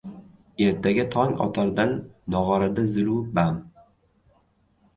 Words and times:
Ertaga 0.67 1.03
tong 1.15 1.35
otardan 1.45 1.93
nog‘orada 2.37 2.87
zilu 2.95 3.21
bam 3.39 3.63